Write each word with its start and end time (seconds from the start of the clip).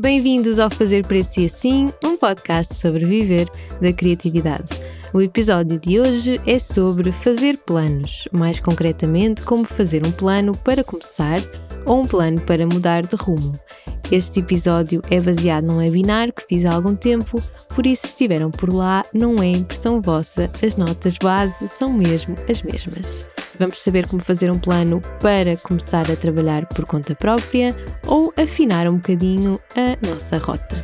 Bem-vindos 0.00 0.60
ao 0.60 0.70
Fazer 0.70 1.04
Preço 1.04 1.40
e 1.40 1.46
Assim, 1.46 1.92
um 2.04 2.16
podcast 2.16 2.76
sobre 2.76 3.04
viver 3.04 3.48
da 3.80 3.92
criatividade. 3.92 4.68
O 5.12 5.20
episódio 5.20 5.76
de 5.76 5.98
hoje 5.98 6.40
é 6.46 6.56
sobre 6.56 7.10
fazer 7.10 7.58
planos, 7.58 8.28
mais 8.30 8.60
concretamente, 8.60 9.42
como 9.42 9.64
fazer 9.64 10.06
um 10.06 10.12
plano 10.12 10.56
para 10.58 10.84
começar 10.84 11.40
ou 11.84 12.02
um 12.02 12.06
plano 12.06 12.40
para 12.42 12.64
mudar 12.64 13.04
de 13.08 13.16
rumo. 13.16 13.58
Este 14.08 14.38
episódio 14.38 15.02
é 15.10 15.20
baseado 15.20 15.64
num 15.64 15.78
webinar 15.78 16.32
que 16.32 16.46
fiz 16.46 16.64
há 16.64 16.76
algum 16.76 16.94
tempo, 16.94 17.42
por 17.74 17.84
isso, 17.84 18.02
se 18.02 18.12
estiveram 18.12 18.52
por 18.52 18.72
lá, 18.72 19.04
não 19.12 19.42
é 19.42 19.48
impressão 19.48 20.00
vossa, 20.00 20.48
as 20.64 20.76
notas 20.76 21.16
base 21.20 21.66
são 21.66 21.92
mesmo 21.92 22.36
as 22.48 22.62
mesmas. 22.62 23.26
Vamos 23.58 23.80
saber 23.80 24.06
como 24.06 24.22
fazer 24.22 24.52
um 24.52 24.58
plano 24.58 25.02
para 25.20 25.56
começar 25.56 26.08
a 26.10 26.16
trabalhar 26.16 26.64
por 26.66 26.86
conta 26.86 27.14
própria 27.16 27.74
ou 28.06 28.32
afinar 28.36 28.86
um 28.86 28.96
bocadinho 28.96 29.60
a 29.74 30.06
nossa 30.06 30.38
rota. 30.38 30.76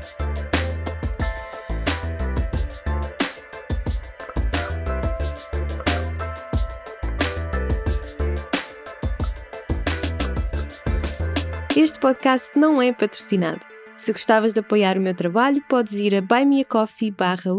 Este 11.76 11.98
podcast 12.00 12.58
não 12.58 12.82
é 12.82 12.92
patrocinado. 12.92 13.64
Se 13.96 14.12
gostavas 14.12 14.52
de 14.52 14.60
apoiar 14.60 14.98
o 14.98 15.00
meu 15.00 15.14
trabalho, 15.14 15.62
podes 15.68 15.94
ir 15.94 16.14
a 16.14 16.20
buymeacoffee 16.20 17.12
barra 17.12 17.52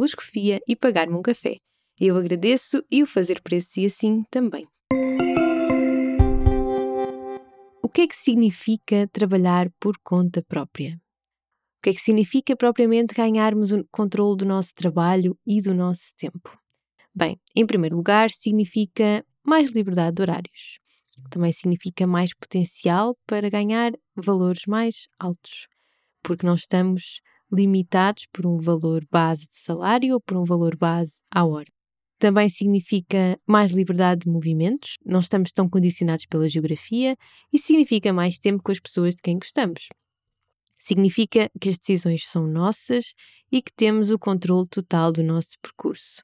e 0.67 0.75
pagar-me 0.75 1.15
um 1.15 1.21
café. 1.21 1.55
Eu 1.99 2.17
agradeço 2.17 2.83
e 2.91 3.01
o 3.01 3.07
fazer 3.07 3.41
preço 3.41 3.79
e 3.79 3.85
assim 3.85 4.23
também. 4.29 4.65
O 7.81 7.89
que 7.95 8.01
é 8.01 8.07
que 8.07 8.15
significa 8.15 9.07
trabalhar 9.11 9.71
por 9.79 9.97
conta 10.03 10.43
própria? 10.43 10.99
O 11.77 11.81
que 11.83 11.91
é 11.91 11.93
que 11.93 12.01
significa 12.01 12.55
propriamente 12.55 13.13
ganharmos 13.13 13.71
o 13.71 13.85
controle 13.91 14.37
do 14.37 14.45
nosso 14.45 14.73
trabalho 14.73 15.37
e 15.45 15.61
do 15.61 15.73
nosso 15.73 16.13
tempo? 16.17 16.57
Bem, 17.13 17.39
em 17.55 17.65
primeiro 17.65 17.95
lugar, 17.95 18.29
significa 18.29 19.25
mais 19.45 19.71
liberdade 19.71 20.15
de 20.15 20.21
horários. 20.21 20.79
Também 21.29 21.51
significa 21.51 22.05
mais 22.05 22.33
potencial 22.33 23.17
para 23.25 23.49
ganhar 23.49 23.93
valores 24.15 24.65
mais 24.67 25.07
altos, 25.19 25.67
porque 26.21 26.45
não 26.45 26.55
estamos 26.55 27.21
limitados 27.51 28.25
por 28.33 28.45
um 28.45 28.57
valor 28.57 29.05
base 29.09 29.47
de 29.47 29.55
salário 29.55 30.15
ou 30.15 30.21
por 30.21 30.37
um 30.37 30.43
valor 30.43 30.75
base 30.75 31.21
à 31.31 31.45
hora. 31.45 31.74
Também 32.17 32.47
significa 32.47 33.37
mais 33.45 33.71
liberdade 33.71 34.21
de 34.21 34.31
movimentos, 34.31 34.97
não 35.05 35.19
estamos 35.19 35.51
tão 35.51 35.69
condicionados 35.69 36.25
pela 36.25 36.47
geografia 36.47 37.17
e 37.51 37.59
significa 37.59 38.13
mais 38.13 38.39
tempo 38.39 38.63
com 38.63 38.71
as 38.71 38.79
pessoas 38.79 39.15
de 39.15 39.21
quem 39.21 39.37
gostamos. 39.37 39.89
Significa 40.75 41.49
que 41.59 41.69
as 41.69 41.77
decisões 41.77 42.25
são 42.27 42.47
nossas 42.47 43.13
e 43.51 43.61
que 43.61 43.71
temos 43.73 44.09
o 44.09 44.19
controle 44.19 44.67
total 44.67 45.11
do 45.11 45.23
nosso 45.23 45.57
percurso. 45.61 46.21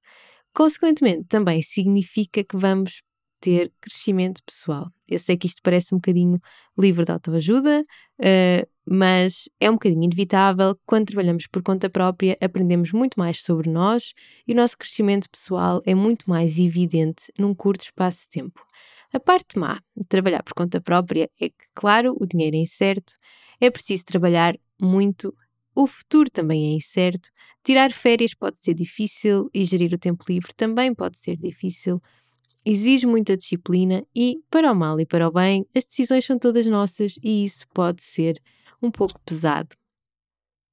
Consequentemente, 0.53 1.25
também 1.27 1.61
significa 1.61 2.43
que 2.43 2.57
vamos 2.57 3.01
ter 3.39 3.73
crescimento 3.81 4.41
pessoal. 4.45 4.89
Eu 5.07 5.17
sei 5.19 5.35
que 5.35 5.47
isto 5.47 5.61
parece 5.63 5.93
um 5.93 5.97
bocadinho 5.97 6.39
livre 6.77 7.03
de 7.03 7.11
autoajuda, 7.11 7.81
uh, 7.81 8.70
mas 8.85 9.49
é 9.59 9.69
um 9.69 9.73
bocadinho 9.73 10.03
inevitável. 10.03 10.77
Quando 10.85 11.07
trabalhamos 11.07 11.47
por 11.47 11.61
conta 11.61 11.89
própria, 11.89 12.37
aprendemos 12.41 12.91
muito 12.91 13.19
mais 13.19 13.41
sobre 13.41 13.69
nós 13.69 14.13
e 14.47 14.53
o 14.53 14.55
nosso 14.55 14.77
crescimento 14.77 15.29
pessoal 15.29 15.81
é 15.85 15.93
muito 15.93 16.29
mais 16.29 16.57
evidente 16.57 17.31
num 17.37 17.53
curto 17.53 17.81
espaço 17.81 18.21
de 18.21 18.29
tempo. 18.29 18.61
A 19.13 19.19
parte 19.19 19.59
má 19.59 19.79
de 19.95 20.05
trabalhar 20.05 20.43
por 20.43 20.53
conta 20.53 20.79
própria 20.79 21.29
é 21.39 21.49
que, 21.49 21.65
claro, 21.73 22.15
o 22.19 22.25
dinheiro 22.25 22.55
é 22.55 22.59
incerto, 22.59 23.13
é 23.59 23.69
preciso 23.69 24.05
trabalhar 24.05 24.55
muito, 24.81 25.35
o 25.75 25.85
futuro 25.85 26.29
também 26.29 26.71
é 26.71 26.75
incerto, 26.75 27.29
tirar 27.63 27.91
férias 27.91 28.33
pode 28.33 28.59
ser 28.59 28.73
difícil 28.73 29.49
e 29.53 29.65
gerir 29.65 29.93
o 29.93 29.97
tempo 29.97 30.23
livre 30.27 30.53
também 30.55 30.93
pode 30.93 31.17
ser 31.17 31.37
difícil 31.37 32.01
exige 32.65 33.07
muita 33.07 33.35
disciplina 33.35 34.05
e, 34.15 34.39
para 34.49 34.71
o 34.71 34.75
mal 34.75 34.99
e 34.99 35.05
para 35.05 35.27
o 35.27 35.31
bem, 35.31 35.65
as 35.75 35.83
decisões 35.83 36.25
são 36.25 36.37
todas 36.37 36.65
nossas 36.65 37.17
e 37.23 37.43
isso 37.43 37.65
pode 37.73 38.03
ser 38.03 38.41
um 38.81 38.91
pouco 38.91 39.19
pesado. 39.25 39.75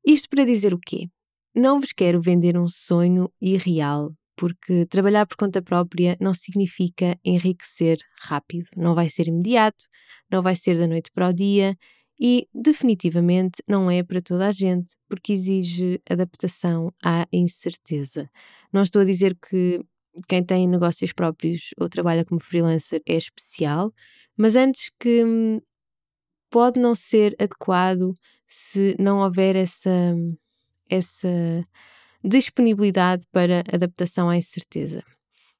Isto 0.07 0.29
para 0.29 0.45
dizer 0.45 0.73
o 0.73 0.79
quê? 0.79 1.09
Não 1.55 1.81
vos 1.81 1.93
quero 1.93 2.21
vender 2.21 2.57
um 2.57 2.69
sonho 2.69 3.31
irreal, 3.41 4.13
porque 4.37 4.87
trabalhar 4.87 5.27
por 5.27 5.37
conta 5.37 5.61
própria 5.61 6.17
não 6.21 6.33
significa 6.33 7.19
enriquecer 7.25 7.99
rápido. 8.23 8.67
Não 8.77 8.95
vai 8.95 9.09
ser 9.09 9.29
imediato, 9.29 9.85
não 10.31 10.43
vai 10.43 10.55
ser 10.55 10.79
da 10.79 10.87
noite 10.87 11.11
para 11.13 11.29
o 11.29 11.33
dia 11.33 11.77
e, 12.21 12.49
definitivamente, 12.55 13.63
não 13.69 13.91
é 13.91 14.03
para 14.03 14.21
toda 14.23 14.47
a 14.47 14.51
gente, 14.51 14.97
porque 15.09 15.33
exige 15.33 16.01
adaptação 16.09 16.93
à 17.05 17.27
incerteza. 17.33 18.31
Não 18.73 18.83
estou 18.83 19.03
a 19.03 19.05
dizer 19.05 19.37
que 19.37 19.81
quem 20.29 20.45
tem 20.45 20.67
negócios 20.67 21.13
próprios 21.13 21.71
ou 21.79 21.89
trabalha 21.89 22.25
como 22.25 22.41
freelancer 22.41 23.03
é 23.07 23.17
especial, 23.17 23.93
mas 24.37 24.57
antes 24.57 24.91
que 24.99 25.25
hum, 25.25 25.61
pode 26.51 26.81
não 26.81 26.95
ser 26.95 27.35
adequado 27.39 28.15
se 28.47 28.97
não 28.99 29.19
houver 29.19 29.57
essa, 29.57 30.15
essa 30.89 31.29
disponibilidade 32.25 33.27
para 33.31 33.63
adaptação 33.73 34.29
à 34.29 34.37
incerteza. 34.37 35.03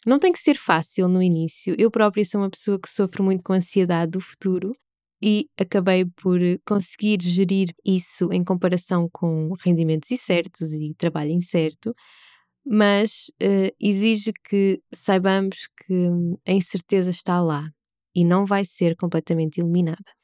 Não 0.07 0.19
tem 0.19 0.33
que 0.33 0.39
ser 0.39 0.55
fácil 0.55 1.09
no 1.09 1.23
início. 1.23 1.75
Eu 1.79 1.91
própria 1.91 2.25
sou 2.25 2.41
uma 2.41 2.51
pessoa 2.51 2.79
que 2.81 2.89
sofre 2.89 3.23
muito 3.23 3.43
com 3.43 3.53
ansiedade 3.53 4.13
do 4.13 4.21
futuro 4.21 4.73
e 5.21 5.47
acabei 5.59 6.05
por 6.05 6.39
conseguir 6.67 7.19
gerir 7.21 7.69
isso 7.85 8.33
em 8.33 8.45
comparação 8.45 9.09
com 9.13 9.53
rendimentos 9.61 10.11
incertos 10.11 10.73
e 10.73 10.95
trabalho 10.95 11.31
incerto 11.31 11.95
mas 12.71 13.31
uh, 13.43 13.75
exige 13.81 14.31
que 14.49 14.81
saibamos 14.93 15.69
que 15.87 16.09
a 16.47 16.53
incerteza 16.53 17.09
está 17.09 17.41
lá 17.41 17.67
e 18.15 18.25
não 18.25 18.45
vai 18.45 18.63
ser 18.65 18.95
completamente 18.95 19.59
eliminada. 19.59 20.18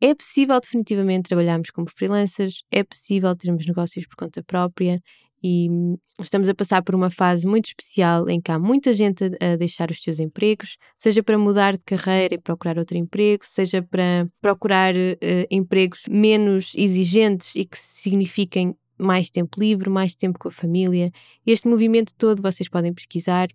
É 0.00 0.14
possível 0.14 0.60
definitivamente 0.60 1.28
trabalharmos 1.28 1.70
como 1.70 1.88
freelancers, 1.90 2.62
é 2.70 2.84
possível 2.84 3.34
termos 3.34 3.66
negócios 3.66 4.06
por 4.06 4.16
conta 4.16 4.42
própria 4.42 5.02
e 5.42 5.68
hum, 5.70 5.96
estamos 6.20 6.48
a 6.48 6.54
passar 6.54 6.82
por 6.82 6.94
uma 6.94 7.10
fase 7.10 7.46
muito 7.46 7.66
especial 7.66 8.28
em 8.28 8.40
que 8.40 8.50
há 8.50 8.58
muita 8.58 8.92
gente 8.92 9.24
a, 9.24 9.56
deixar 9.56 9.90
os 9.90 10.02
seus 10.02 10.18
empregos, 10.18 10.76
seja 10.96 11.22
para 11.22 11.38
mudar 11.38 11.76
de 11.76 11.84
carreira 11.84 12.34
e 12.34 12.38
procurar 12.38 12.78
outro 12.78 12.96
emprego, 12.96 13.44
seja 13.44 13.82
para 13.82 14.28
procurar 14.40 14.94
uh, 14.94 15.46
empregos 15.50 16.02
menos 16.08 16.72
exigentes 16.76 17.54
e 17.54 17.64
que 17.64 17.78
signifiquem 17.78 18.74
mais 18.98 19.30
tempo 19.30 19.60
livre, 19.60 19.90
mais 19.90 20.14
tempo 20.14 20.38
com 20.38 20.48
a 20.48 20.52
família. 20.52 21.10
Este 21.46 21.68
movimento 21.68 22.14
todo 22.16 22.42
vocês 22.42 22.68
podem 22.68 22.92
pesquisar, 22.92 23.48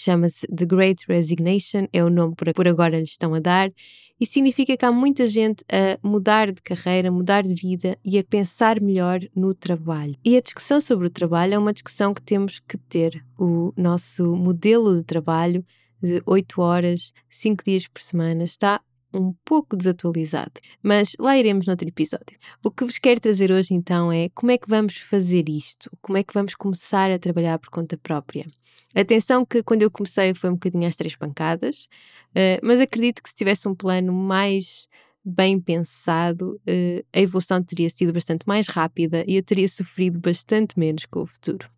chama-se 0.00 0.46
The 0.48 0.64
Great 0.64 1.04
Resignation, 1.08 1.86
é 1.92 2.04
o 2.04 2.10
nome 2.10 2.34
que 2.36 2.52
por 2.52 2.68
agora 2.68 2.98
lhes 2.98 3.10
estão 3.10 3.34
a 3.34 3.40
dar, 3.40 3.70
e 4.18 4.26
significa 4.26 4.76
que 4.76 4.84
há 4.84 4.90
muita 4.90 5.26
gente 5.26 5.64
a 5.70 5.98
mudar 6.06 6.50
de 6.50 6.62
carreira, 6.62 7.10
mudar 7.10 7.42
de 7.42 7.54
vida 7.54 7.98
e 8.04 8.18
a 8.18 8.24
pensar 8.24 8.80
melhor 8.80 9.20
no 9.34 9.54
trabalho. 9.54 10.16
E 10.24 10.36
a 10.36 10.40
discussão 10.40 10.80
sobre 10.80 11.06
o 11.06 11.10
trabalho 11.10 11.54
é 11.54 11.58
uma 11.58 11.72
discussão 11.72 12.14
que 12.14 12.22
temos 12.22 12.58
que 12.58 12.78
ter. 12.78 13.22
O 13.38 13.72
nosso 13.76 14.34
modelo 14.34 14.96
de 14.96 15.04
trabalho 15.04 15.64
de 16.02 16.22
8 16.24 16.60
horas, 16.60 17.12
5 17.28 17.64
dias 17.64 17.86
por 17.86 18.00
semana, 18.00 18.44
está 18.44 18.80
um 19.16 19.34
pouco 19.44 19.76
desatualizado, 19.76 20.60
mas 20.82 21.12
lá 21.18 21.36
iremos 21.38 21.66
noutro 21.66 21.88
episódio. 21.88 22.38
O 22.62 22.70
que 22.70 22.84
vos 22.84 22.98
quero 22.98 23.20
trazer 23.20 23.50
hoje 23.50 23.74
então 23.74 24.12
é 24.12 24.28
como 24.30 24.52
é 24.52 24.58
que 24.58 24.68
vamos 24.68 24.98
fazer 24.98 25.48
isto? 25.48 25.90
Como 26.02 26.18
é 26.18 26.22
que 26.22 26.34
vamos 26.34 26.54
começar 26.54 27.10
a 27.10 27.18
trabalhar 27.18 27.58
por 27.58 27.70
conta 27.70 27.96
própria? 27.96 28.46
Atenção 28.94 29.44
que 29.44 29.62
quando 29.62 29.82
eu 29.82 29.90
comecei 29.90 30.34
foi 30.34 30.50
um 30.50 30.54
bocadinho 30.54 30.86
às 30.86 30.96
três 30.96 31.16
pancadas, 31.16 31.88
uh, 32.30 32.60
mas 32.62 32.80
acredito 32.80 33.22
que 33.22 33.28
se 33.28 33.34
tivesse 33.34 33.68
um 33.68 33.74
plano 33.74 34.12
mais 34.12 34.88
bem 35.24 35.58
pensado, 35.58 36.60
uh, 36.66 37.04
a 37.12 37.20
evolução 37.20 37.62
teria 37.62 37.90
sido 37.90 38.12
bastante 38.12 38.46
mais 38.46 38.68
rápida 38.68 39.24
e 39.26 39.36
eu 39.36 39.42
teria 39.42 39.68
sofrido 39.68 40.18
bastante 40.18 40.78
menos 40.78 41.04
com 41.06 41.22
o 41.22 41.26
futuro. 41.26 41.68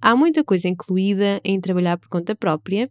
Há 0.00 0.14
muita 0.14 0.44
coisa 0.44 0.68
incluída 0.68 1.40
em 1.42 1.60
trabalhar 1.60 1.96
por 1.96 2.08
conta 2.08 2.34
própria 2.34 2.90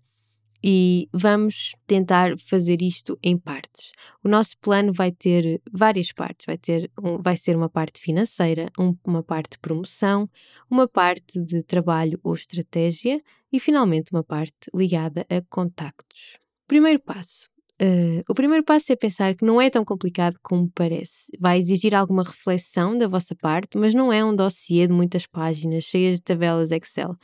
e 0.67 1.07
vamos 1.13 1.75
tentar 1.85 2.39
fazer 2.39 2.81
isto 2.81 3.15
em 3.21 3.37
partes. 3.37 3.91
O 4.23 4.27
nosso 4.27 4.57
plano 4.57 4.91
vai 4.91 5.11
ter 5.11 5.61
várias 5.71 6.11
partes, 6.11 6.47
vai 6.47 6.57
ter 6.57 6.89
um, 6.99 7.21
vai 7.21 7.35
ser 7.35 7.55
uma 7.55 7.69
parte 7.69 8.01
financeira, 8.01 8.65
um, 8.79 8.97
uma 9.05 9.21
parte 9.21 9.51
de 9.51 9.59
promoção, 9.59 10.27
uma 10.67 10.87
parte 10.87 11.39
de 11.39 11.61
trabalho 11.61 12.19
ou 12.23 12.33
estratégia 12.33 13.21
e 13.53 13.59
finalmente 13.59 14.11
uma 14.11 14.23
parte 14.23 14.71
ligada 14.73 15.23
a 15.29 15.39
contactos. 15.47 16.39
Primeiro 16.67 16.99
passo. 16.99 17.47
Uh, 17.79 18.23
o 18.27 18.33
primeiro 18.33 18.63
passo 18.63 18.91
é 18.91 18.95
pensar 18.95 19.35
que 19.35 19.45
não 19.45 19.61
é 19.61 19.69
tão 19.69 19.85
complicado 19.85 20.37
como 20.41 20.71
parece. 20.73 21.31
Vai 21.39 21.59
exigir 21.59 21.93
alguma 21.93 22.23
reflexão 22.23 22.97
da 22.97 23.07
vossa 23.07 23.35
parte, 23.35 23.77
mas 23.77 23.93
não 23.93 24.11
é 24.11 24.25
um 24.25 24.35
dossiê 24.35 24.87
de 24.87 24.93
muitas 24.93 25.27
páginas 25.27 25.83
cheias 25.83 26.15
de 26.15 26.23
tabelas 26.23 26.71
Excel. 26.71 27.15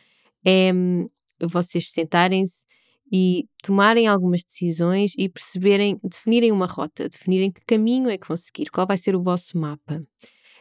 É 0.46 0.72
um, 0.72 1.10
vocês 1.50 1.90
sentarem-se 1.90 2.66
e 3.12 3.46
tomarem 3.62 4.08
algumas 4.08 4.42
decisões 4.44 5.14
e 5.18 5.28
perceberem, 5.28 6.00
definirem 6.04 6.52
uma 6.52 6.66
rota, 6.66 7.10
definirem 7.10 7.52
que 7.52 7.62
caminho 7.68 8.10
é 8.10 8.18
que 8.18 8.28
vão 8.28 8.38
seguir, 8.38 8.70
qual 8.72 8.88
vai 8.88 8.98
ser 8.98 9.16
o 9.16 9.24
vosso 9.24 9.58
mapa. 9.58 10.02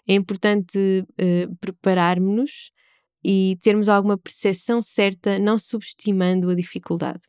é 0.09 0.15
importante 0.15 0.79
uh, 0.79 1.57
prepararmos-nos 1.61 2.73
e 3.25 3.57
termos 3.63 3.89
alguma 3.89 4.19
percepção 4.19 4.83
certa, 4.83 5.39
não 5.39 5.59
subestimando 5.59 6.51
a 6.51 6.55
dificuldade. 6.55 7.21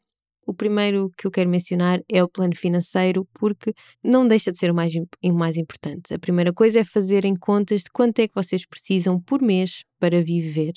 O 0.46 0.54
primeiro 0.54 1.12
que 1.18 1.28
eu 1.28 1.32
quero 1.32 1.50
mencionar 1.50 2.02
é 2.10 2.24
o 2.24 2.28
plano 2.28 2.56
financeiro, 2.56 3.28
porque 3.34 3.74
não 4.04 4.28
deixa 4.28 4.52
de 4.52 4.58
ser 4.58 4.72
o 4.72 4.76
mais, 4.76 4.94
o 4.96 5.34
mais 5.34 5.56
importante. 5.56 6.14
A 6.14 6.20
primeira 6.20 6.52
coisa 6.52 6.80
é 6.80 6.84
fazerem 6.84 7.36
contas 7.36 7.84
de 7.84 7.92
quanto 7.92 8.20
é 8.20 8.28
que 8.28 8.34
vocês 8.36 8.66
precisam 8.66 9.20
por 9.22 9.42
mês 9.42 9.84
para 10.00 10.22
viver. 10.24 10.74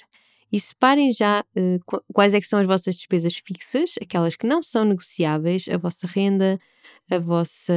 E 0.52 0.60
separem 0.60 1.12
já 1.12 1.40
uh, 1.56 2.02
quais 2.12 2.34
é 2.34 2.40
que 2.40 2.46
são 2.46 2.60
as 2.60 2.66
vossas 2.66 2.96
despesas 2.96 3.36
fixas, 3.36 3.94
aquelas 4.00 4.36
que 4.36 4.46
não 4.46 4.62
são 4.62 4.84
negociáveis, 4.84 5.66
a 5.68 5.76
vossa 5.76 6.06
renda, 6.06 6.58
a 7.10 7.18
vossa 7.18 7.74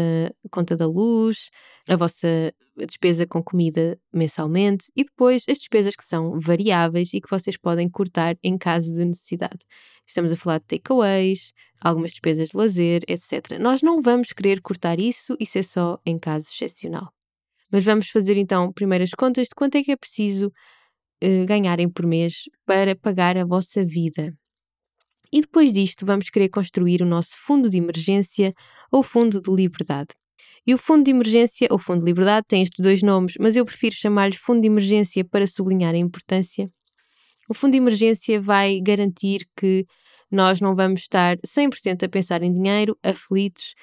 conta 0.51 0.75
da 0.75 0.85
luz, 0.85 1.49
a 1.87 1.95
vossa 1.95 2.53
despesa 2.85 3.25
com 3.25 3.41
comida 3.41 3.99
mensalmente 4.13 4.91
e 4.95 5.03
depois 5.03 5.45
as 5.49 5.57
despesas 5.57 5.95
que 5.95 6.03
são 6.03 6.39
variáveis 6.39 7.13
e 7.13 7.21
que 7.21 7.29
vocês 7.29 7.57
podem 7.57 7.89
cortar 7.89 8.37
em 8.43 8.57
caso 8.57 8.93
de 8.93 9.05
necessidade. 9.05 9.59
Estamos 10.05 10.31
a 10.31 10.37
falar 10.37 10.59
de 10.59 10.65
takeaways, 10.65 11.53
algumas 11.81 12.11
despesas 12.11 12.49
de 12.49 12.57
lazer, 12.57 13.03
etc. 13.07 13.57
Nós 13.59 13.81
não 13.81 14.01
vamos 14.01 14.31
querer 14.33 14.61
cortar 14.61 14.99
isso, 14.99 15.35
isso 15.39 15.57
é 15.57 15.63
só 15.63 15.99
em 16.05 16.19
caso 16.19 16.47
excepcional. 16.51 17.11
Mas 17.71 17.83
vamos 17.83 18.09
fazer 18.09 18.37
então 18.37 18.71
primeiras 18.71 19.11
contas 19.11 19.49
de 19.49 19.55
quanto 19.55 19.75
é 19.75 19.83
que 19.83 19.91
é 19.91 19.97
preciso 19.97 20.51
uh, 21.23 21.45
ganharem 21.45 21.89
por 21.89 22.05
mês 22.05 22.43
para 22.65 22.95
pagar 22.95 23.37
a 23.37 23.45
vossa 23.45 23.85
vida. 23.85 24.33
E 25.31 25.41
depois 25.41 25.73
disto, 25.73 26.05
vamos 26.05 26.29
querer 26.29 26.49
construir 26.49 27.01
o 27.01 27.05
nosso 27.05 27.31
fundo 27.45 27.69
de 27.69 27.77
emergência 27.77 28.53
ou 28.91 29.03
fundo 29.03 29.41
de 29.41 29.53
liberdade. 29.53 30.09
E 30.65 30.73
o 30.73 30.77
fundo 30.77 31.03
de 31.03 31.11
emergência 31.11 31.67
ou 31.71 31.79
fundo 31.79 31.99
de 31.99 32.05
liberdade 32.05 32.45
tem 32.47 32.61
estes 32.61 32.83
dois 32.83 33.01
nomes, 33.01 33.35
mas 33.39 33.55
eu 33.55 33.65
prefiro 33.65 33.95
chamar-lhe 33.95 34.35
fundo 34.35 34.61
de 34.61 34.67
emergência 34.67 35.23
para 35.23 35.47
sublinhar 35.47 35.93
a 35.93 35.97
importância. 35.97 36.67
O 37.49 37.53
fundo 37.53 37.73
de 37.73 37.77
emergência 37.77 38.41
vai 38.41 38.81
garantir 38.81 39.47
que 39.55 39.85
nós 40.29 40.59
não 40.59 40.75
vamos 40.75 41.01
estar 41.01 41.37
100% 41.37 42.03
a 42.03 42.09
pensar 42.09 42.43
em 42.43 42.51
dinheiro, 42.51 42.97
aflitos 43.01 43.73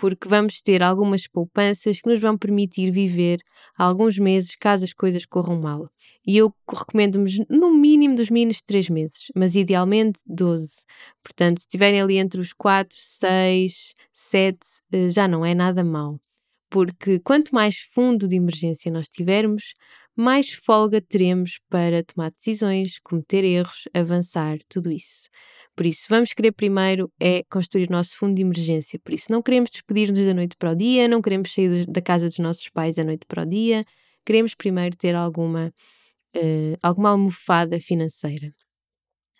porque 0.00 0.28
vamos 0.28 0.62
ter 0.62 0.80
algumas 0.80 1.26
poupanças 1.26 2.00
que 2.00 2.08
nos 2.08 2.20
vão 2.20 2.38
permitir 2.38 2.92
viver 2.92 3.40
alguns 3.76 4.16
meses 4.16 4.54
caso 4.54 4.84
as 4.84 4.92
coisas 4.92 5.26
corram 5.26 5.60
mal. 5.60 5.84
E 6.24 6.36
eu 6.36 6.54
recomendo-vos 6.70 7.38
no 7.50 7.74
mínimo 7.74 8.14
dos 8.14 8.30
mínimos 8.30 8.62
3 8.62 8.88
meses, 8.90 9.26
mas 9.34 9.56
idealmente 9.56 10.20
12. 10.24 10.84
Portanto, 11.20 11.58
se 11.58 11.62
estiverem 11.62 12.00
ali 12.00 12.16
entre 12.16 12.40
os 12.40 12.52
4, 12.52 12.96
6, 12.96 13.94
7, 14.12 14.58
já 15.10 15.26
não 15.26 15.44
é 15.44 15.52
nada 15.52 15.82
mal. 15.82 16.20
Porque 16.70 17.18
quanto 17.18 17.52
mais 17.52 17.78
fundo 17.78 18.28
de 18.28 18.36
emergência 18.36 18.92
nós 18.92 19.08
tivermos, 19.08 19.74
mais 20.20 20.50
folga 20.50 21.00
teremos 21.00 21.60
para 21.68 22.02
tomar 22.02 22.30
decisões, 22.30 22.98
cometer 22.98 23.44
erros, 23.44 23.84
avançar, 23.94 24.58
tudo 24.68 24.90
isso. 24.90 25.28
Por 25.76 25.86
isso, 25.86 26.06
vamos 26.10 26.32
querer 26.32 26.50
primeiro 26.50 27.08
é 27.20 27.44
construir 27.48 27.88
o 27.88 27.92
nosso 27.92 28.16
fundo 28.18 28.34
de 28.34 28.42
emergência. 28.42 28.98
Por 28.98 29.14
isso, 29.14 29.26
não 29.30 29.40
queremos 29.40 29.70
despedir-nos 29.70 30.26
da 30.26 30.34
noite 30.34 30.56
para 30.58 30.72
o 30.72 30.74
dia, 30.74 31.06
não 31.06 31.22
queremos 31.22 31.52
sair 31.52 31.86
da 31.86 32.02
casa 32.02 32.26
dos 32.26 32.40
nossos 32.40 32.68
pais 32.68 32.96
da 32.96 33.04
noite 33.04 33.24
para 33.28 33.44
o 33.44 33.46
dia. 33.46 33.84
Queremos 34.26 34.56
primeiro 34.56 34.96
ter 34.96 35.14
alguma, 35.14 35.72
uh, 36.36 36.76
alguma 36.82 37.10
almofada 37.10 37.78
financeira. 37.78 38.50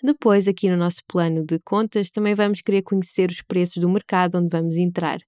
Depois, 0.00 0.46
aqui 0.46 0.70
no 0.70 0.76
nosso 0.76 1.00
plano 1.08 1.44
de 1.44 1.58
contas, 1.58 2.08
também 2.08 2.36
vamos 2.36 2.60
querer 2.60 2.82
conhecer 2.82 3.32
os 3.32 3.42
preços 3.42 3.82
do 3.82 3.88
mercado 3.88 4.38
onde 4.38 4.48
vamos 4.48 4.76
entrar. 4.76 5.18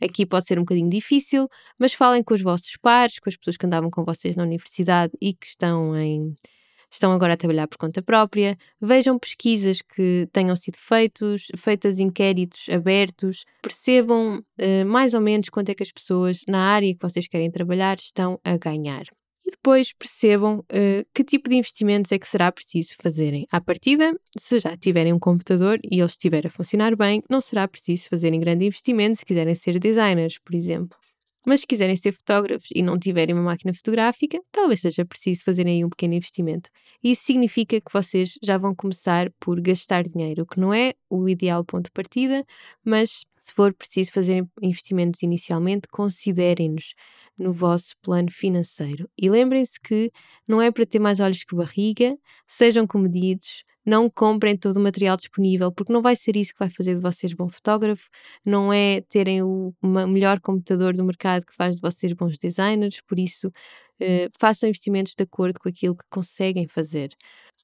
Aqui 0.00 0.26
pode 0.26 0.46
ser 0.46 0.58
um 0.58 0.62
bocadinho 0.62 0.90
difícil, 0.90 1.48
mas 1.78 1.94
falem 1.94 2.22
com 2.22 2.34
os 2.34 2.42
vossos 2.42 2.76
pares, 2.76 3.18
com 3.18 3.28
as 3.28 3.36
pessoas 3.36 3.56
que 3.56 3.66
andavam 3.66 3.90
com 3.90 4.04
vocês 4.04 4.36
na 4.36 4.42
universidade 4.42 5.12
e 5.20 5.32
que 5.32 5.46
estão 5.46 5.96
em 5.96 6.34
estão 6.90 7.12
agora 7.12 7.34
a 7.34 7.36
trabalhar 7.36 7.66
por 7.66 7.78
conta 7.78 8.00
própria, 8.00 8.56
vejam 8.80 9.18
pesquisas 9.18 9.82
que 9.82 10.28
tenham 10.32 10.54
sido 10.54 10.76
feitos, 10.78 11.48
feitas 11.56 11.98
inquéritos 11.98 12.68
abertos, 12.70 13.44
percebam 13.60 14.38
uh, 14.38 14.86
mais 14.86 15.14
ou 15.14 15.20
menos 15.20 15.48
quanto 15.48 15.70
é 15.70 15.74
que 15.74 15.82
as 15.82 15.92
pessoas 15.92 16.42
na 16.48 16.60
área 16.60 16.94
que 16.94 17.02
vocês 17.02 17.26
querem 17.26 17.50
trabalhar 17.50 17.96
estão 17.98 18.40
a 18.44 18.56
ganhar. 18.56 19.04
E 19.46 19.50
depois 19.52 19.92
percebam 19.92 20.58
uh, 20.58 21.06
que 21.14 21.22
tipo 21.22 21.48
de 21.48 21.54
investimentos 21.54 22.10
é 22.10 22.18
que 22.18 22.26
será 22.26 22.50
preciso 22.50 22.96
fazerem. 23.00 23.46
À 23.48 23.60
partida, 23.60 24.12
se 24.36 24.58
já 24.58 24.76
tiverem 24.76 25.12
um 25.12 25.20
computador 25.20 25.78
e 25.84 26.00
ele 26.00 26.04
estiver 26.04 26.44
a 26.46 26.50
funcionar 26.50 26.96
bem, 26.96 27.22
não 27.30 27.40
será 27.40 27.68
preciso 27.68 28.08
fazerem 28.08 28.40
grande 28.40 28.66
investimento 28.66 29.18
se 29.18 29.24
quiserem 29.24 29.54
ser 29.54 29.78
designers, 29.78 30.38
por 30.38 30.54
exemplo. 30.54 30.98
Mas 31.46 31.60
se 31.60 31.66
quiserem 31.66 31.94
ser 31.94 32.10
fotógrafos 32.10 32.68
e 32.74 32.82
não 32.82 32.98
tiverem 32.98 33.32
uma 33.32 33.44
máquina 33.44 33.72
fotográfica, 33.72 34.38
talvez 34.50 34.80
seja 34.80 35.04
preciso 35.04 35.44
fazerem 35.44 35.84
um 35.84 35.88
pequeno 35.88 36.14
investimento. 36.14 36.68
Isso 37.02 37.22
significa 37.24 37.80
que 37.80 37.92
vocês 37.92 38.36
já 38.42 38.58
vão 38.58 38.74
começar 38.74 39.30
por 39.38 39.60
gastar 39.60 40.02
dinheiro, 40.02 40.42
o 40.42 40.46
que 40.46 40.58
não 40.58 40.74
é 40.74 40.94
o 41.08 41.28
ideal 41.28 41.64
ponto 41.64 41.84
de 41.84 41.92
partida, 41.92 42.44
mas 42.84 43.24
se 43.38 43.54
for 43.54 43.72
preciso 43.72 44.12
fazer 44.12 44.44
investimentos 44.60 45.22
inicialmente, 45.22 45.86
considerem-nos 45.88 46.94
no 47.38 47.52
vosso 47.52 47.94
plano 48.02 48.30
financeiro. 48.30 49.08
E 49.16 49.30
lembrem-se 49.30 49.78
que 49.80 50.10
não 50.48 50.60
é 50.60 50.72
para 50.72 50.84
ter 50.84 50.98
mais 50.98 51.20
olhos 51.20 51.44
que 51.44 51.54
barriga, 51.54 52.18
sejam 52.46 52.86
comedidos, 52.88 53.62
não 53.86 54.10
comprem 54.10 54.56
todo 54.56 54.76
o 54.78 54.82
material 54.82 55.16
disponível, 55.16 55.70
porque 55.72 55.92
não 55.92 56.02
vai 56.02 56.16
ser 56.16 56.36
isso 56.36 56.52
que 56.52 56.58
vai 56.58 56.68
fazer 56.70 56.96
de 56.96 57.00
vocês 57.00 57.32
bom 57.32 57.48
fotógrafo, 57.48 58.08
não 58.44 58.72
é 58.72 59.00
terem 59.02 59.42
o 59.42 59.72
melhor 59.82 60.40
computador 60.40 60.92
do 60.94 61.04
mercado 61.04 61.46
que 61.46 61.54
faz 61.54 61.76
de 61.76 61.82
vocês 61.82 62.12
bons 62.12 62.36
designers, 62.38 63.00
por 63.06 63.18
isso 63.18 63.52
eh, 64.00 64.28
façam 64.38 64.68
investimentos 64.68 65.14
de 65.16 65.22
acordo 65.22 65.60
com 65.60 65.68
aquilo 65.68 65.96
que 65.96 66.04
conseguem 66.10 66.66
fazer. 66.68 67.10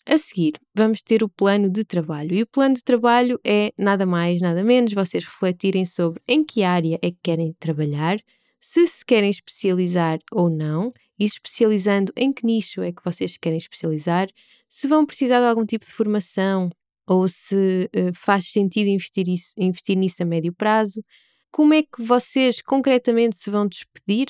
A 0.07 0.19
seguir, 0.19 0.55
vamos 0.75 1.01
ter 1.01 1.23
o 1.23 1.29
plano 1.29 1.71
de 1.71 1.85
trabalho. 1.85 2.35
E 2.35 2.43
o 2.43 2.47
plano 2.47 2.75
de 2.75 2.83
trabalho 2.83 3.39
é 3.45 3.73
nada 3.79 4.05
mais, 4.05 4.41
nada 4.41 4.65
menos 4.65 4.93
vocês 4.93 5.25
refletirem 5.25 5.85
sobre 5.85 6.21
em 6.27 6.45
que 6.45 6.65
área 6.65 6.99
é 7.01 7.11
que 7.11 7.19
querem 7.23 7.55
trabalhar, 7.61 8.19
se 8.63 8.87
se 8.87 9.05
querem 9.05 9.29
especializar 9.29 10.21
ou 10.31 10.49
não, 10.49 10.93
e 11.19 11.25
especializando 11.25 12.13
em 12.17 12.33
que 12.33 12.47
nicho 12.47 12.81
é 12.81 12.93
que 12.93 13.05
vocês 13.05 13.37
querem 13.37 13.59
especializar, 13.59 14.29
se 14.69 14.87
vão 14.87 15.05
precisar 15.05 15.41
de 15.41 15.47
algum 15.47 15.67
tipo 15.67 15.85
de 15.85 15.93
formação 15.93 16.71
ou 17.07 17.29
se 17.29 17.91
uh, 17.95 18.15
faz 18.15 18.47
sentido 18.47 18.89
investir, 18.89 19.29
isso, 19.29 19.53
investir 19.59 19.97
nisso 19.97 20.23
a 20.23 20.27
médio 20.27 20.53
prazo, 20.53 21.05
como 21.51 21.75
é 21.75 21.83
que 21.83 22.01
vocês 22.01 22.63
concretamente 22.63 23.37
se 23.37 23.51
vão 23.51 23.67
despedir, 23.67 24.29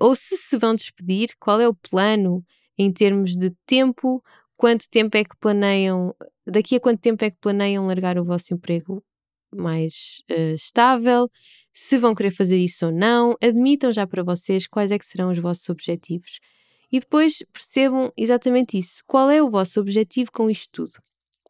ou 0.00 0.14
se 0.14 0.38
se 0.38 0.58
vão 0.58 0.74
despedir, 0.74 1.28
qual 1.38 1.60
é 1.60 1.68
o 1.68 1.74
plano 1.74 2.42
em 2.78 2.90
termos 2.90 3.36
de 3.36 3.50
tempo, 3.66 4.22
quanto 4.56 4.88
tempo 4.90 5.16
é 5.18 5.24
que 5.24 5.36
planeiam, 5.38 6.14
daqui 6.46 6.76
a 6.76 6.80
quanto 6.80 7.00
tempo 7.00 7.24
é 7.24 7.30
que 7.30 7.38
planeiam 7.40 7.86
largar 7.86 8.18
o 8.18 8.24
vosso 8.24 8.54
emprego 8.54 9.04
mais 9.54 10.22
uh, 10.30 10.54
estável, 10.54 11.28
se 11.72 11.98
vão 11.98 12.14
querer 12.14 12.30
fazer 12.30 12.56
isso 12.56 12.86
ou 12.86 12.92
não, 12.92 13.34
admitam 13.42 13.92
já 13.92 14.06
para 14.06 14.22
vocês 14.22 14.66
quais 14.66 14.90
é 14.90 14.98
que 14.98 15.04
serão 15.04 15.30
os 15.30 15.38
vossos 15.38 15.68
objetivos. 15.68 16.38
E 16.90 17.00
depois 17.00 17.42
percebam 17.52 18.12
exatamente 18.16 18.78
isso. 18.78 19.02
Qual 19.06 19.28
é 19.30 19.42
o 19.42 19.50
vosso 19.50 19.80
objetivo 19.80 20.30
com 20.32 20.48
isto 20.48 20.68
tudo? 20.72 20.98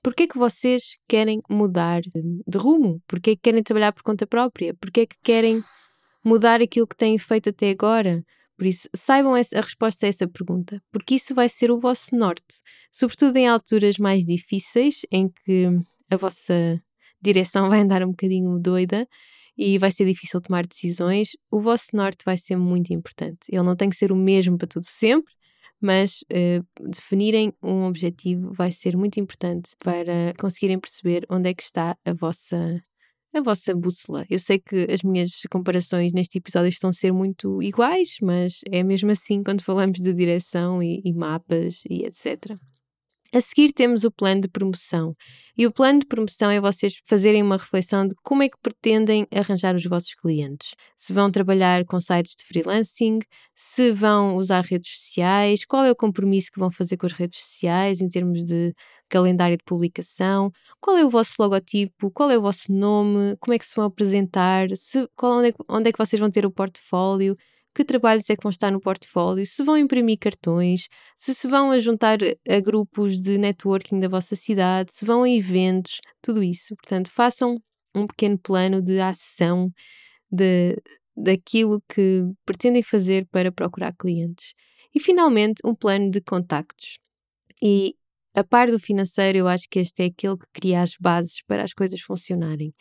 Porquê 0.03 0.23
é 0.23 0.26
que 0.26 0.38
vocês 0.38 0.97
querem 1.09 1.41
mudar 1.50 2.00
de 2.03 2.59
rumo? 2.59 3.03
Porquê 3.07 3.31
é 3.31 3.37
que 3.37 3.43
querem 3.43 3.62
trabalhar 3.62 3.93
por 3.93 4.03
conta 4.03 4.26
própria? 4.26 4.73
Porquê 4.75 5.00
é 5.00 5.07
que 5.07 5.17
querem 5.23 5.62
mudar 6.25 6.62
aquilo 6.62 6.87
que 6.87 6.97
têm 6.97 7.19
feito 7.19 7.50
até 7.50 7.71
agora? 7.71 8.23
Por 8.57 8.67
isso, 8.67 8.88
saibam 8.95 9.35
a 9.35 9.61
resposta 9.61 10.07
a 10.07 10.09
essa 10.09 10.26
pergunta, 10.26 10.81
porque 10.91 11.17
isso 11.17 11.35
vai 11.35 11.49
ser 11.49 11.71
o 11.71 11.79
vosso 11.79 12.17
norte, 12.17 12.62
sobretudo 12.91 13.37
em 13.37 13.47
alturas 13.47 13.99
mais 13.99 14.25
difíceis, 14.25 15.03
em 15.12 15.29
que 15.29 15.67
a 16.11 16.17
vossa 16.17 16.81
direção 17.26 17.68
vai 17.68 17.80
andar 17.80 18.02
um 18.02 18.11
bocadinho 18.11 18.59
doida 18.59 19.06
e 19.59 19.78
vai 19.78 19.90
ser 19.90 20.04
difícil 20.04 20.40
tomar 20.40 20.66
decisões, 20.66 21.30
o 21.50 21.61
vosso 21.61 21.88
norte 21.95 22.25
vai 22.25 22.37
ser 22.37 22.56
muito 22.56 22.92
importante. 22.92 23.38
Ele 23.49 23.62
não 23.62 23.75
tem 23.75 23.88
que 23.88 23.97
ser 23.97 24.12
o 24.12 24.16
mesmo 24.16 24.59
para 24.59 24.68
tudo 24.68 24.85
sempre, 24.85 25.33
mas 25.80 26.23
uh, 26.25 26.88
definirem 26.90 27.52
um 27.62 27.85
objetivo 27.85 28.52
vai 28.52 28.71
ser 28.71 28.97
muito 28.97 29.18
importante 29.18 29.71
para 29.83 30.35
conseguirem 30.38 30.78
perceber 30.78 31.26
onde 31.30 31.50
é 31.50 31.54
que 31.54 31.62
está 31.62 31.97
a 32.04 32.12
vossa 32.12 32.80
a 33.35 33.40
vossa 33.42 33.75
bússola. 33.75 34.25
Eu 34.30 34.38
sei 34.38 34.59
que 34.59 34.87
as 34.90 35.02
minhas 35.02 35.42
comparações 35.50 36.14
neste 36.14 36.38
episódio 36.38 36.71
estão 36.71 36.88
a 36.88 36.92
ser 36.92 37.12
muito 37.12 37.62
iguais, 37.62 38.16
mas 38.23 38.61
é 38.71 38.83
mesmo 38.83 39.11
assim 39.11 39.42
quando 39.42 39.62
falamos 39.62 39.99
de 39.99 40.14
direção 40.14 40.83
e, 40.83 41.02
e 41.04 41.12
mapas 41.12 41.83
e 41.90 42.06
etc. 42.06 42.56
A 43.35 43.40
seguir 43.40 43.73
temos 43.73 44.04
o 44.04 44.11
plano 44.11 44.42
de 44.42 44.49
promoção. 44.49 45.14
E 45.59 45.66
o 45.66 45.73
plano 45.73 46.00
de 46.00 46.06
promoção 46.06 46.50
é 46.50 46.61
vocês 46.61 47.00
fazerem 47.04 47.42
uma 47.42 47.56
reflexão 47.56 48.06
de 48.06 48.14
como 48.23 48.42
é 48.42 48.49
que 48.49 48.59
pretendem 48.62 49.26
arranjar 49.35 49.75
os 49.75 49.85
vossos 49.85 50.14
clientes. 50.14 50.75
Se 50.97 51.12
vão 51.12 51.30
trabalhar 51.30 51.85
com 51.85 51.99
sites 51.99 52.35
de 52.37 52.45
freelancing, 52.45 53.18
se 53.54 53.92
vão 53.92 54.37
usar 54.37 54.62
redes 54.64 54.90
sociais, 54.99 55.64
qual 55.64 55.85
é 55.85 55.90
o 55.90 55.97
compromisso 55.97 56.50
que 56.52 56.59
vão 56.59 56.71
fazer 56.71 56.97
com 56.97 57.06
as 57.06 57.12
redes 57.12 57.38
sociais 57.38 58.00
em 58.00 58.09
termos 58.09 58.45
de 58.45 58.75
calendário 59.09 59.56
de 59.56 59.64
publicação, 59.64 60.50
qual 60.80 60.97
é 60.97 61.04
o 61.04 61.11
vosso 61.11 61.35
logotipo, 61.40 62.11
qual 62.11 62.30
é 62.30 62.38
o 62.38 62.42
vosso 62.42 62.73
nome, 62.73 63.37
como 63.40 63.54
é 63.54 63.59
que 63.59 63.66
se 63.66 63.76
vão 63.76 63.87
apresentar, 63.87 64.68
se, 64.76 65.09
qual, 65.16 65.38
onde, 65.38 65.49
é, 65.49 65.52
onde 65.68 65.88
é 65.88 65.92
que 65.92 65.99
vocês 65.99 66.18
vão 66.21 66.30
ter 66.30 66.45
o 66.45 66.50
portfólio, 66.50 67.37
que 67.76 67.85
trabalhos 67.85 68.30
é 68.30 68.37
que 68.37 68.42
vão 68.42 68.50
estar 68.50 68.71
no 68.71 68.80
portfólio, 68.80 69.45
se 69.45 69.62
vão 69.62 69.76
imprimir 69.76 70.16
cartões, 70.18 70.88
se 71.18 71.35
se 71.35 71.47
vão 71.47 71.71
a 71.71 71.78
juntar 71.78 72.16
a 72.49 72.61
grupos 72.61 73.21
de 73.21 73.37
networking 73.37 74.00
da 74.00 74.09
vossa 74.09 74.35
cidade, 74.35 74.90
se 74.92 75.04
vão 75.04 75.25
a 75.25 75.28
eventos, 75.28 76.00
tudo 76.23 76.42
isso. 76.42 76.75
Portanto, 76.76 77.11
façam 77.11 77.59
um 77.95 78.06
pequeno 78.06 78.38
plano 78.38 78.80
de 78.80 78.99
ação 78.99 79.71
de, 80.30 80.75
daquilo 81.14 81.83
que 81.87 82.25
pretendem 82.47 82.83
fazer 82.83 83.26
para 83.30 83.52
procurar 83.52 83.92
clientes. 83.95 84.54
E 84.95 84.99
finalmente, 84.99 85.61
um 85.62 85.75
plano 85.75 86.11
de 86.11 86.23
contactos. 86.23 86.97
E 87.62 87.95
a 88.35 88.42
par 88.42 88.71
do 88.71 88.78
financeiro, 88.78 89.37
eu 89.37 89.49
acho 89.49 89.68
que 89.71 89.80
este 89.80 90.02
é 90.02 90.06
aquele 90.06 90.38
que 90.38 90.47
cria 90.54 90.80
as 90.80 90.92
bases 90.99 91.42
para 91.47 91.62
as 91.62 91.75
coisas 91.75 92.00
funcionarem. 92.00 92.73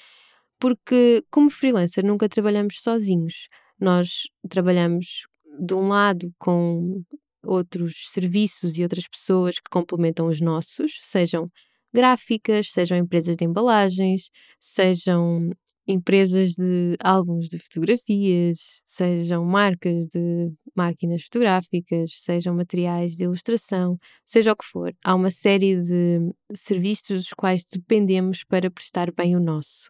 Porque, 0.58 1.22
como 1.30 1.50
freelancer, 1.50 2.06
nunca 2.06 2.30
trabalhamos 2.30 2.82
sozinhos. 2.82 3.50
Nós 3.80 4.24
trabalhamos 4.50 5.26
de 5.60 5.74
um 5.74 5.88
lado 5.88 6.32
com 6.38 7.04
outros 7.44 8.10
serviços 8.12 8.78
e 8.78 8.84
outras 8.84 9.08
pessoas 9.08 9.56
que 9.56 9.70
complementam 9.70 10.28
os 10.28 10.42
nossos, 10.42 11.00
sejam 11.04 11.50
gráficas, 11.94 12.72
sejam 12.72 12.98
empresas 12.98 13.38
de 13.38 13.46
embalagens, 13.46 14.30
sejam 14.60 15.50
empresas 15.88 16.54
de 16.54 16.96
álbuns 17.00 17.48
de 17.48 17.60
fotografias, 17.60 18.58
sejam 18.86 19.46
marcas 19.46 20.08
de 20.08 20.52
máquinas 20.76 21.24
fotográficas, 21.24 22.12
sejam 22.16 22.56
materiais 22.56 23.14
de 23.14 23.26
ilustração, 23.26 23.98
seja 24.26 24.52
o 24.52 24.56
que 24.56 24.66
for. 24.66 24.94
Há 25.04 25.14
uma 25.14 25.30
série 25.30 25.78
de 25.78 26.20
serviços 26.56 27.26
dos 27.26 27.34
quais 27.34 27.66
dependemos 27.72 28.44
para 28.44 28.72
prestar 28.72 29.12
bem 29.12 29.36
o 29.36 29.40
nosso. 29.40 29.90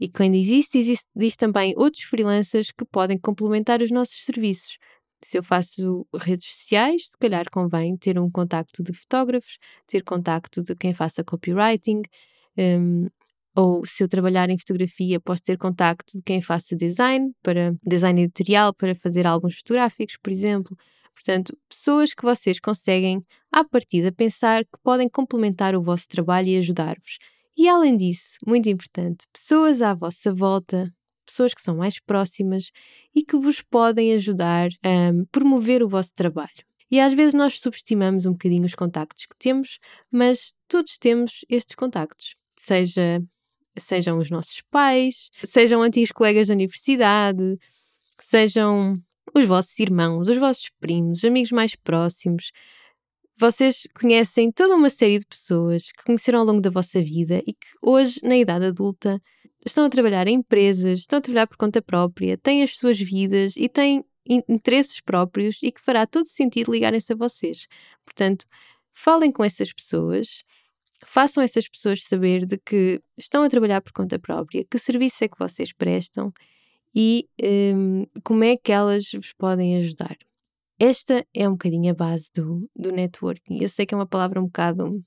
E 0.00 0.08
quando 0.08 0.34
existe, 0.34 0.78
existe, 0.78 1.06
existe 1.16 1.38
também 1.38 1.74
outros 1.76 2.02
freelancers 2.04 2.70
que 2.70 2.84
podem 2.84 3.18
complementar 3.18 3.82
os 3.82 3.90
nossos 3.90 4.24
serviços. 4.24 4.78
Se 5.22 5.36
eu 5.36 5.42
faço 5.42 6.06
redes 6.14 6.46
sociais, 6.46 7.08
se 7.08 7.18
calhar 7.18 7.44
convém 7.50 7.96
ter 7.96 8.18
um 8.18 8.30
contacto 8.30 8.82
de 8.84 8.92
fotógrafos, 8.92 9.58
ter 9.86 10.04
contacto 10.04 10.62
de 10.62 10.76
quem 10.76 10.94
faça 10.94 11.24
copywriting, 11.24 12.02
um, 12.56 13.06
ou 13.56 13.84
se 13.84 14.04
eu 14.04 14.08
trabalhar 14.08 14.48
em 14.50 14.56
fotografia, 14.56 15.18
posso 15.18 15.42
ter 15.42 15.58
contacto 15.58 16.16
de 16.16 16.22
quem 16.22 16.40
faça 16.40 16.76
design, 16.76 17.32
para 17.42 17.74
design 17.84 18.22
editorial, 18.22 18.72
para 18.72 18.94
fazer 18.94 19.26
álbuns 19.26 19.56
fotográficos, 19.56 20.16
por 20.22 20.30
exemplo. 20.30 20.76
Portanto, 21.12 21.58
pessoas 21.68 22.14
que 22.14 22.22
vocês 22.22 22.60
conseguem, 22.60 23.20
à 23.50 23.64
partida, 23.64 24.12
pensar 24.12 24.64
que 24.64 24.78
podem 24.84 25.08
complementar 25.08 25.74
o 25.74 25.82
vosso 25.82 26.06
trabalho 26.06 26.46
e 26.46 26.56
ajudar-vos. 26.58 27.18
E 27.58 27.68
além 27.68 27.96
disso, 27.96 28.38
muito 28.46 28.68
importante, 28.68 29.26
pessoas 29.32 29.82
à 29.82 29.92
vossa 29.92 30.32
volta, 30.32 30.94
pessoas 31.26 31.52
que 31.52 31.60
são 31.60 31.76
mais 31.76 31.98
próximas 31.98 32.70
e 33.12 33.24
que 33.24 33.36
vos 33.36 33.60
podem 33.60 34.14
ajudar 34.14 34.68
a 34.80 35.10
promover 35.32 35.82
o 35.82 35.88
vosso 35.88 36.14
trabalho. 36.14 36.64
E 36.88 37.00
às 37.00 37.12
vezes 37.14 37.34
nós 37.34 37.58
subestimamos 37.58 38.26
um 38.26 38.32
bocadinho 38.32 38.64
os 38.64 38.76
contactos 38.76 39.26
que 39.26 39.36
temos, 39.36 39.80
mas 40.08 40.54
todos 40.68 40.98
temos 40.98 41.44
estes 41.50 41.74
contactos, 41.74 42.36
seja 42.56 43.20
sejam 43.76 44.18
os 44.18 44.30
nossos 44.30 44.62
pais, 44.70 45.28
sejam 45.44 45.82
antigos 45.82 46.12
colegas 46.12 46.46
da 46.46 46.54
universidade, 46.54 47.58
sejam 48.20 48.96
os 49.34 49.44
vossos 49.46 49.76
irmãos, 49.80 50.28
os 50.28 50.36
vossos 50.36 50.70
primos, 50.80 51.18
os 51.18 51.24
amigos 51.24 51.50
mais 51.50 51.74
próximos. 51.74 52.52
Vocês 53.40 53.86
conhecem 53.94 54.50
toda 54.50 54.74
uma 54.74 54.90
série 54.90 55.18
de 55.18 55.24
pessoas 55.26 55.92
que 55.92 56.02
conheceram 56.02 56.40
ao 56.40 56.44
longo 56.44 56.60
da 56.60 56.70
vossa 56.70 57.00
vida 57.00 57.40
e 57.46 57.52
que 57.52 57.66
hoje, 57.80 58.18
na 58.22 58.36
idade 58.36 58.66
adulta, 58.66 59.22
estão 59.64 59.84
a 59.84 59.88
trabalhar 59.88 60.26
em 60.26 60.38
empresas, 60.38 61.00
estão 61.00 61.20
a 61.20 61.22
trabalhar 61.22 61.46
por 61.46 61.56
conta 61.56 61.80
própria, 61.80 62.36
têm 62.36 62.64
as 62.64 62.76
suas 62.76 62.98
vidas 62.98 63.56
e 63.56 63.68
têm 63.68 64.04
interesses 64.26 65.00
próprios 65.00 65.62
e 65.62 65.70
que 65.70 65.80
fará 65.80 66.04
todo 66.04 66.26
sentido 66.26 66.72
ligarem-se 66.72 67.12
a 67.12 67.16
vocês. 67.16 67.68
Portanto, 68.04 68.44
falem 68.92 69.30
com 69.30 69.44
essas 69.44 69.72
pessoas 69.72 70.42
façam 71.04 71.42
essas 71.42 71.68
pessoas 71.68 72.02
saber 72.02 72.44
de 72.44 72.58
que 72.58 73.00
estão 73.16 73.42
a 73.42 73.48
trabalhar 73.48 73.80
por 73.80 73.92
conta 73.92 74.18
própria, 74.18 74.64
que 74.64 74.78
serviço 74.78 75.24
é 75.24 75.28
que 75.28 75.38
vocês 75.38 75.72
prestam 75.72 76.32
e 76.94 77.28
um, 77.40 78.04
como 78.24 78.42
é 78.44 78.56
que 78.56 78.72
elas 78.72 79.12
vos 79.12 79.32
podem 79.32 79.76
ajudar. 79.76 80.16
Esta 80.80 81.26
é 81.34 81.48
um 81.48 81.52
bocadinho 81.52 81.90
a 81.90 81.94
base 81.94 82.30
do, 82.34 82.68
do 82.74 82.92
networking. 82.92 83.60
Eu 83.60 83.68
sei 83.68 83.84
que 83.84 83.94
é 83.94 83.98
uma 83.98 84.06
palavra 84.06 84.40
um 84.40 84.46
bocado 84.46 85.02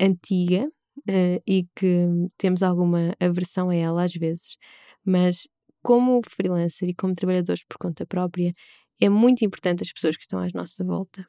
antiga 0.00 0.66
uh, 0.66 1.42
e 1.46 1.66
que 1.74 2.06
temos 2.38 2.62
alguma 2.62 3.12
aversão 3.18 3.70
a 3.70 3.74
ela 3.74 4.04
às 4.04 4.14
vezes, 4.14 4.56
mas 5.04 5.48
como 5.82 6.20
freelancer 6.24 6.88
e 6.88 6.94
como 6.94 7.14
trabalhadores 7.14 7.64
por 7.64 7.76
conta 7.78 8.06
própria, 8.06 8.54
é 9.00 9.08
muito 9.08 9.44
importante 9.44 9.82
as 9.82 9.92
pessoas 9.92 10.16
que 10.16 10.22
estão 10.22 10.38
à 10.38 10.46
nossa 10.54 10.84
volta. 10.84 11.26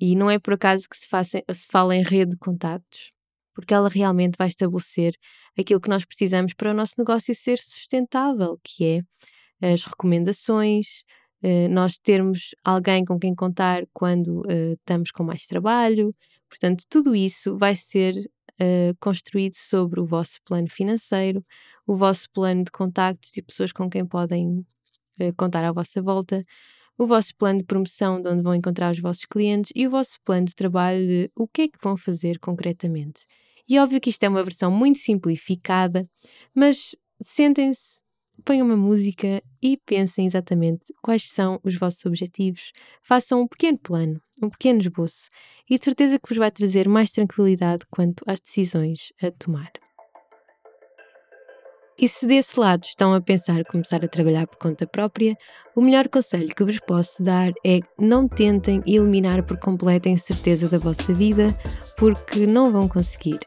E 0.00 0.16
não 0.16 0.30
é 0.30 0.38
por 0.38 0.54
acaso 0.54 0.88
que 0.88 0.96
se, 0.96 1.06
se 1.52 1.66
fala 1.68 1.94
em 1.94 2.02
rede 2.02 2.32
de 2.32 2.38
contactos, 2.38 3.12
porque 3.54 3.74
ela 3.74 3.88
realmente 3.88 4.36
vai 4.38 4.48
estabelecer 4.48 5.14
aquilo 5.58 5.80
que 5.80 5.88
nós 5.88 6.04
precisamos 6.04 6.54
para 6.54 6.70
o 6.70 6.74
nosso 6.74 6.94
negócio 6.96 7.34
ser 7.34 7.58
sustentável, 7.58 8.58
que 8.64 8.84
é 9.60 9.72
as 9.72 9.84
recomendações, 9.84 11.04
eh, 11.42 11.68
nós 11.68 11.98
termos 11.98 12.54
alguém 12.64 13.04
com 13.04 13.18
quem 13.18 13.34
contar 13.34 13.84
quando 13.92 14.40
uh, 14.42 14.74
estamos 14.74 15.10
com 15.10 15.24
mais 15.24 15.46
trabalho. 15.46 16.14
Portanto, 16.48 16.84
tudo 16.88 17.14
isso 17.14 17.56
vai 17.58 17.74
ser 17.74 18.14
uh, 18.16 18.96
construído 19.00 19.54
sobre 19.54 20.00
o 20.00 20.06
vosso 20.06 20.38
plano 20.44 20.68
financeiro, 20.70 21.44
o 21.86 21.96
vosso 21.96 22.30
plano 22.32 22.64
de 22.64 22.70
contactos 22.70 23.36
e 23.36 23.42
pessoas 23.42 23.72
com 23.72 23.88
quem 23.90 24.06
podem 24.06 24.64
contar 25.36 25.62
à 25.62 25.70
vossa 25.70 26.00
volta, 26.02 26.42
o 26.98 27.06
vosso 27.06 27.34
plano 27.36 27.60
de 27.60 27.64
promoção 27.64 28.20
de 28.20 28.28
onde 28.28 28.42
vão 28.42 28.54
encontrar 28.54 28.92
os 28.92 29.00
vossos 29.00 29.24
clientes 29.24 29.70
e 29.74 29.86
o 29.86 29.90
vosso 29.90 30.18
plano 30.24 30.46
de 30.46 30.54
trabalho 30.54 31.06
de 31.06 31.30
o 31.36 31.46
que 31.46 31.62
é 31.62 31.68
que 31.68 31.78
vão 31.82 31.96
fazer 31.96 32.38
concretamente. 32.38 33.26
E 33.68 33.78
óbvio 33.78 34.00
que 34.00 34.10
isto 34.10 34.22
é 34.24 34.28
uma 34.28 34.42
versão 34.42 34.70
muito 34.70 34.98
simplificada, 34.98 36.04
mas 36.54 36.94
sentem-se, 37.20 38.02
ponham 38.42 38.66
uma 38.66 38.76
música 38.76 39.42
e 39.62 39.76
pensem 39.76 40.26
exatamente 40.26 40.92
quais 41.02 41.30
são 41.30 41.60
os 41.62 41.76
vossos 41.76 42.04
objetivos. 42.04 42.72
Façam 43.02 43.42
um 43.42 43.48
pequeno 43.48 43.78
plano, 43.78 44.20
um 44.42 44.50
pequeno 44.50 44.80
esboço, 44.80 45.28
e 45.68 45.78
de 45.78 45.84
certeza 45.84 46.18
que 46.18 46.28
vos 46.28 46.38
vai 46.38 46.50
trazer 46.50 46.88
mais 46.88 47.10
tranquilidade 47.12 47.84
quanto 47.90 48.24
às 48.26 48.40
decisões 48.40 49.12
a 49.22 49.30
tomar. 49.30 49.70
E 51.98 52.08
se 52.08 52.26
desse 52.26 52.58
lado 52.58 52.84
estão 52.84 53.14
a 53.14 53.20
pensar 53.20 53.64
começar 53.64 54.04
a 54.04 54.08
trabalhar 54.08 54.46
por 54.46 54.56
conta 54.56 54.86
própria, 54.86 55.36
o 55.76 55.80
melhor 55.80 56.08
conselho 56.08 56.48
que 56.54 56.64
vos 56.64 56.80
posso 56.80 57.22
dar 57.22 57.52
é 57.64 57.80
não 57.98 58.26
tentem 58.26 58.82
eliminar 58.86 59.44
por 59.44 59.58
completo 59.58 60.08
a 60.08 60.12
incerteza 60.12 60.68
da 60.68 60.78
vossa 60.78 61.14
vida, 61.14 61.56
porque 61.96 62.46
não 62.46 62.72
vão 62.72 62.88
conseguir. 62.88 63.38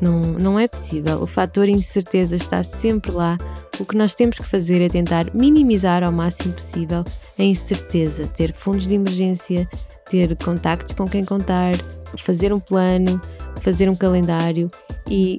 Não, 0.00 0.20
não 0.20 0.58
é 0.58 0.66
possível. 0.66 1.22
O 1.22 1.26
fator 1.26 1.68
incerteza 1.68 2.36
está 2.36 2.62
sempre 2.62 3.10
lá. 3.10 3.36
O 3.78 3.84
que 3.84 3.96
nós 3.96 4.14
temos 4.14 4.38
que 4.38 4.46
fazer 4.46 4.80
é 4.80 4.88
tentar 4.88 5.34
minimizar 5.34 6.02
ao 6.02 6.12
máximo 6.12 6.54
possível 6.54 7.04
a 7.38 7.42
incerteza, 7.42 8.26
ter 8.26 8.52
fundos 8.52 8.88
de 8.88 8.94
emergência, 8.94 9.68
ter 10.08 10.36
contactos 10.36 10.94
com 10.94 11.08
quem 11.08 11.24
contar, 11.24 11.72
fazer 12.18 12.52
um 12.52 12.58
plano, 12.58 13.20
fazer 13.60 13.88
um 13.88 13.96
calendário 13.96 14.70
e 15.08 15.38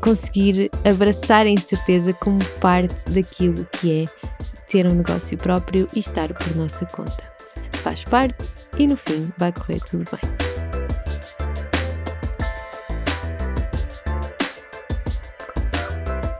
conseguir 0.00 0.70
abraçar 0.84 1.46
a 1.46 1.50
incerteza 1.50 2.12
como 2.12 2.42
parte 2.60 3.08
daquilo 3.10 3.66
que 3.72 4.02
é 4.02 4.30
ter 4.68 4.86
um 4.86 4.94
negócio 4.94 5.36
próprio 5.36 5.88
e 5.94 5.98
estar 5.98 6.32
por 6.32 6.56
nossa 6.56 6.86
conta. 6.86 7.30
Faz 7.72 8.04
parte 8.04 8.44
e 8.78 8.86
no 8.86 8.96
fim 8.96 9.32
vai 9.36 9.52
correr 9.52 9.80
tudo 9.80 10.04
bem. 10.10 10.39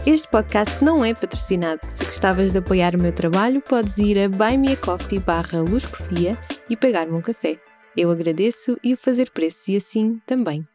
Este 0.07 0.27
podcast 0.29 0.83
não 0.83 1.05
é 1.05 1.13
patrocinado. 1.13 1.83
Se 1.85 2.05
gostavas 2.07 2.53
de 2.53 2.59
apoiar 2.59 2.97
o 2.97 2.99
meu 2.99 3.13
trabalho, 3.13 3.61
podes 3.61 3.99
ir 3.99 4.19
a 4.19 4.29
buymeacoffee 4.31 5.19
barra 5.19 5.63
e 6.71 6.77
pagar-me 6.77 7.13
um 7.13 7.21
café. 7.21 7.61
Eu 7.95 8.11
agradeço 8.11 8.79
e 8.83 8.95
o 8.95 8.97
fazer 8.97 9.31
preço 9.31 9.71
e 9.71 9.77
assim 9.77 10.19
também 10.27 10.67